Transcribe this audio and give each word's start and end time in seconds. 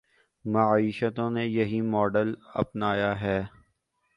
معیشتوں 0.45 1.29
نے 1.31 1.45
یہی 1.45 1.81
ماڈل 1.81 2.33
اپنایا 2.53 3.19
ہے۔ 3.21 3.39